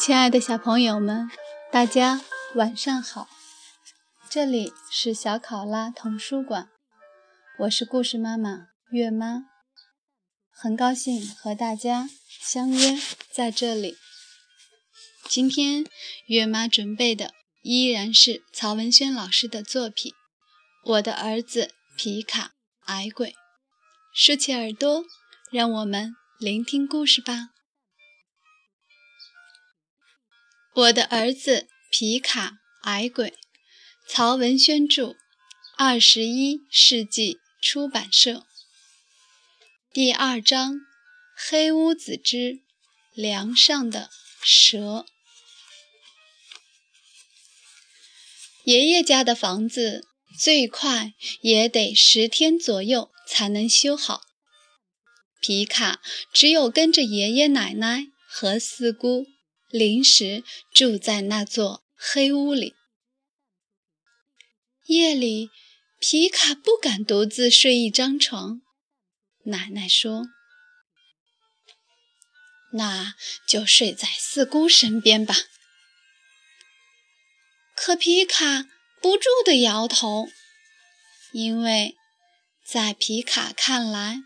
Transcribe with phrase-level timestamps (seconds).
[0.00, 1.30] 亲爱的小朋友们，
[1.70, 2.22] 大家
[2.54, 3.28] 晚上好！
[4.30, 6.70] 这里是小考拉童书馆，
[7.58, 9.44] 我是故事妈妈月妈，
[10.50, 12.08] 很高兴和大家
[12.40, 12.98] 相约
[13.30, 13.98] 在这里。
[15.28, 15.84] 今天
[16.24, 20.12] 月妈准备的依然是曹文轩老师的作品
[20.92, 22.52] 《我的儿子皮卡
[22.86, 23.28] 矮鬼》，
[24.14, 25.04] 竖起耳朵，
[25.52, 27.50] 让我们聆听故事吧。
[30.72, 33.34] 我的儿子皮卡矮鬼，
[34.06, 35.16] 曹文轩著，
[35.76, 38.46] 二十一世纪出版社。
[39.92, 40.76] 第二章：
[41.34, 42.60] 黑屋子之
[43.14, 44.10] 梁上的
[44.44, 45.04] 蛇。
[48.62, 50.06] 爷爷家的房子
[50.38, 54.20] 最快也得十天左右才能修好。
[55.40, 56.00] 皮卡
[56.32, 59.26] 只有跟着爷爷奶奶和四姑。
[59.70, 62.74] 临时住在那座黑屋里。
[64.86, 65.50] 夜里，
[66.00, 68.60] 皮卡不敢独自睡一张床。
[69.44, 70.26] 奶奶说
[72.74, 73.14] ：“那
[73.46, 75.36] 就睡在四姑身边吧。”
[77.76, 78.66] 可皮卡
[79.00, 80.28] 不住地摇头，
[81.32, 81.96] 因为
[82.66, 84.22] 在皮卡看来，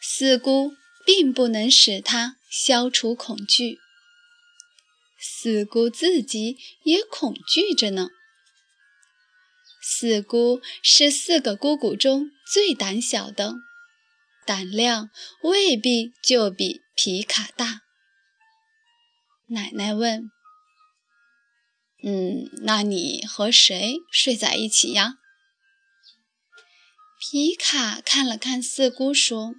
[0.00, 0.72] 四姑
[1.04, 3.78] 并不能使他消除恐惧。
[5.24, 8.08] 四姑自己也恐惧着呢。
[9.80, 13.54] 四姑是四个姑姑中最胆小的，
[14.44, 15.10] 胆量
[15.44, 17.82] 未必就比皮卡大。
[19.46, 20.28] 奶奶问
[22.02, 25.18] ：“嗯，那你和谁睡在一起呀？”
[27.20, 29.54] 皮卡看了看四姑，说：“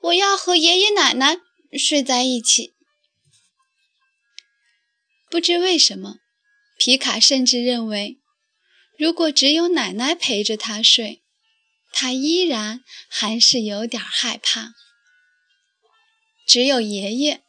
[0.00, 1.38] 我要和爷爷奶奶
[1.78, 2.72] 睡在一起。”
[5.32, 6.18] 不知为什么，
[6.76, 8.20] 皮卡甚至认为，
[8.98, 11.22] 如果只有奶奶陪着他睡，
[11.90, 14.74] 他依然还是有点害怕。
[16.46, 17.42] 只有爷爷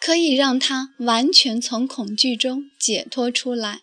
[0.00, 3.82] 可以让他完全从恐惧中解脱出来。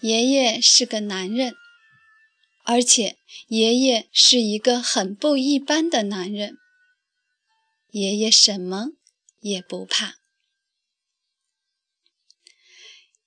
[0.00, 1.54] 爷爷是个男人，
[2.64, 3.18] 而且
[3.48, 6.56] 爷爷是一个很不一般的男人。
[7.90, 8.92] 爷爷什么
[9.40, 10.14] 也不怕。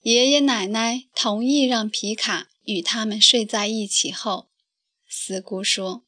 [0.01, 4.49] 爷爷奶奶同意让皮卡与他们睡在一起后，
[5.07, 6.07] 四姑说：“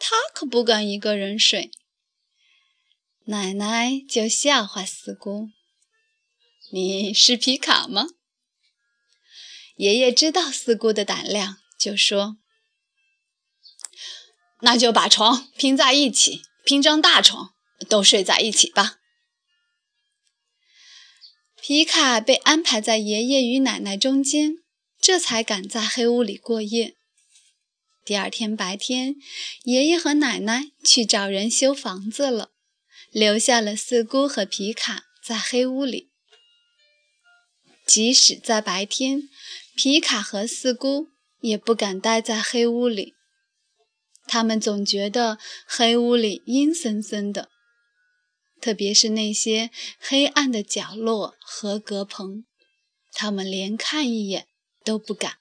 [0.00, 1.70] 他可不敢一个人睡。”
[3.26, 5.50] 奶奶就笑话四姑
[6.72, 8.08] ：“你是皮卡吗？”
[9.76, 12.38] 爷爷知道四姑的胆量，就说
[14.62, 17.54] ：“那就把床拼在一起，拼张大床，
[17.88, 18.98] 都睡在一起吧。”
[21.66, 24.58] 皮卡被安排在爷爷与奶奶中间，
[25.00, 26.94] 这才敢在黑屋里过夜。
[28.04, 29.16] 第二天白天，
[29.62, 32.50] 爷爷和奶奶去找人修房子了，
[33.10, 36.10] 留下了四姑和皮卡在黑屋里。
[37.86, 39.22] 即使在白天，
[39.74, 41.06] 皮卡和四姑
[41.40, 43.14] 也不敢待在黑屋里，
[44.26, 47.53] 他们总觉得黑屋里阴森森的。
[48.64, 52.46] 特别是那些黑暗的角落和隔棚，
[53.12, 54.48] 他们连看一眼
[54.82, 55.36] 都不敢。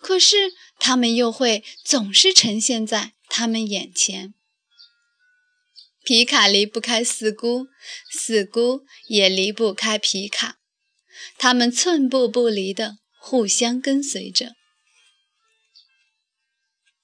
[0.00, 4.34] 可是，他们又会总是呈现在他们眼前。
[6.04, 7.66] 皮卡离不开四姑，
[8.12, 10.60] 四姑也离不开皮卡，
[11.36, 14.54] 他们寸步不离地互相跟随着。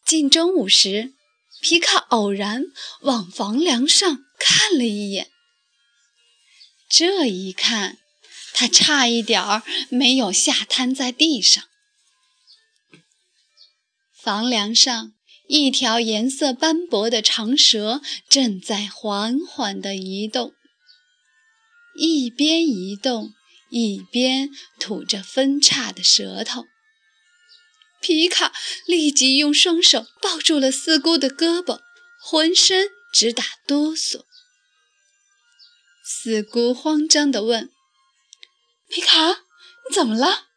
[0.04, 1.12] 近中午时，
[1.60, 2.66] 皮卡偶然
[3.00, 4.25] 往房梁上。
[4.38, 5.30] 看了一眼，
[6.88, 7.98] 这一看，
[8.52, 11.64] 他差一点儿没有吓瘫在地上。
[14.22, 15.12] 房梁上，
[15.48, 20.52] 一条颜色斑驳的长蛇正在缓缓地移动，
[21.96, 23.32] 一边移动
[23.70, 24.50] 一边
[24.80, 26.66] 吐着分叉的舌头。
[28.00, 28.52] 皮卡
[28.86, 31.80] 立即用双手抱住了四姑的胳膊，
[32.20, 32.95] 浑身。
[33.18, 34.24] 直打哆嗦，
[36.04, 37.70] 四姑慌张地问
[38.90, 40.48] ：“皮卡，你怎么了？”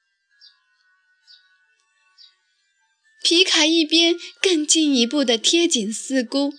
[3.23, 6.51] 皮卡一边更进一步地贴紧四姑，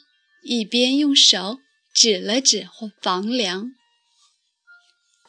[0.43, 1.59] 一边用手
[1.93, 2.67] 指了指
[3.03, 3.73] 房梁。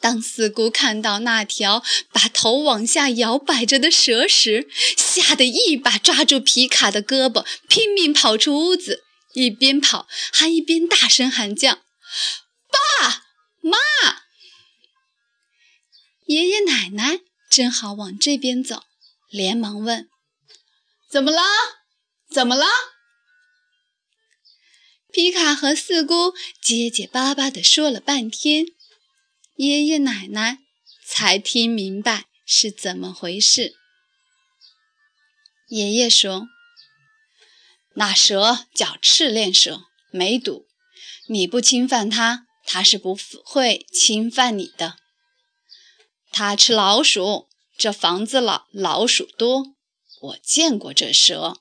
[0.00, 9.04] 当四姑看到那条把头往下摇摆着的蛇时，吓得一把抓住皮卡的胳膊，拼命跑出屋子。
[9.32, 11.82] 一边跑还一边大声喊叫
[12.70, 13.24] ：“爸，
[13.60, 13.78] 妈！
[16.26, 17.20] 爷爷奶奶
[17.50, 18.84] 正好往这边走，
[19.28, 20.08] 连忙问
[21.10, 21.42] ：“怎么了？
[22.30, 22.66] 怎么了？”
[25.12, 26.32] 皮卡和四姑
[26.62, 28.64] 结结巴巴地说了半天，
[29.56, 30.60] 爷爷奶奶
[31.06, 33.74] 才听明白是怎么回事。
[35.68, 36.46] 爷爷说
[37.94, 40.66] ：“那蛇叫赤练蛇，没毒，
[41.26, 44.96] 你不侵犯它，它是不会侵犯你的。
[46.30, 49.74] 它吃老鼠，这房子老老鼠多，
[50.20, 51.60] 我见过这蛇。”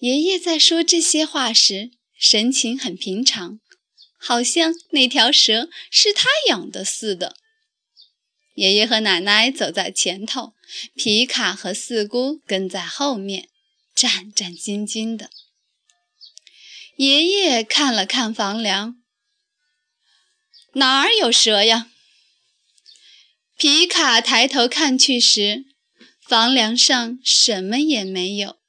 [0.00, 3.60] 爷爷在说这些话时，神情很平常，
[4.18, 7.36] 好像那条蛇是他养的似的。
[8.54, 10.54] 爷爷和奶奶走在前头，
[10.94, 13.48] 皮卡和四姑跟在后面，
[14.04, 15.30] 战战兢兢的。
[16.96, 19.02] 爷爷看了看房梁，
[20.74, 21.90] 哪儿有蛇呀？
[23.56, 25.64] 皮卡抬头看去时，
[26.20, 28.60] 房梁上什么也没有。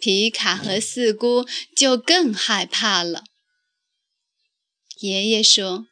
[0.00, 1.46] 皮卡和四姑
[1.76, 3.24] 就更害怕了。
[5.00, 5.86] 爷爷说：“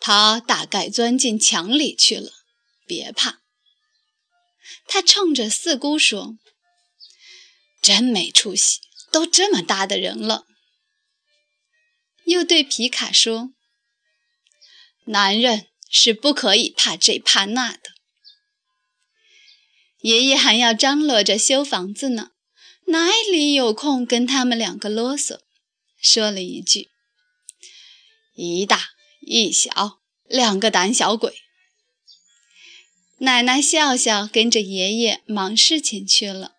[0.00, 2.30] 他大概钻进墙里去了，
[2.86, 3.42] 别怕。”
[4.86, 6.38] 他冲着四姑说
[7.82, 8.80] ：“真没出息，
[9.12, 10.46] 都这么大的人了。”
[12.26, 13.50] 又对皮卡说
[15.06, 17.80] ：“男人是不可以怕这怕那的。”
[20.00, 22.32] 爷爷还要张罗着修房子呢，
[22.86, 25.40] 哪里有空跟他们两个啰嗦？
[26.00, 26.90] 说了一句
[28.34, 28.90] ：“一大
[29.20, 31.42] 一小，两个胆小鬼。”
[33.18, 36.52] 奶奶笑笑，跟着爷爷忙事情去了。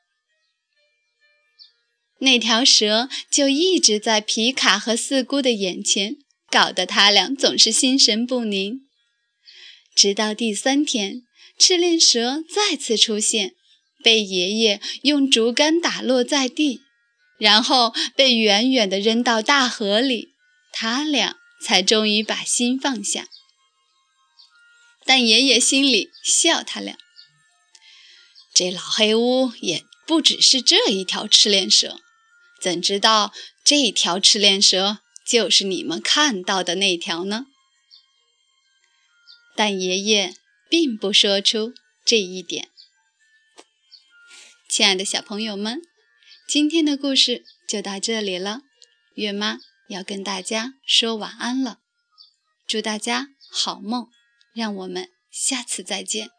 [2.20, 6.18] 那条蛇就一直在皮卡和四姑的眼前，
[6.50, 8.82] 搞得他俩总是心神不宁。
[9.96, 11.24] 直到第三天。
[11.58, 13.54] 赤练蛇再次出现，
[14.04, 16.82] 被爷爷用竹竿打落在地，
[17.40, 20.34] 然后被远远地扔到大河里，
[20.74, 23.30] 他俩才终于把心放下。
[25.06, 26.98] 但爷爷心里笑他俩：
[28.54, 32.00] 这老黑屋也不只是这一条赤练蛇，
[32.60, 37.46] 怎知道这条赤练蛇就是你们看到的那条呢？
[39.56, 40.36] 但爷爷。
[40.68, 41.74] 并不说出
[42.04, 42.70] 这一点。
[44.68, 45.80] 亲爱的小朋友们，
[46.48, 48.62] 今天的故事就到这里了。
[49.14, 51.80] 月妈要跟大家说晚安了，
[52.68, 54.10] 祝大家好梦，
[54.56, 56.35] 让我们下次再见。